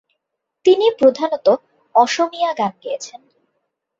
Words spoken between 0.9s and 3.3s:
প্রধানত অসমীয়া গান গেয়েছেন।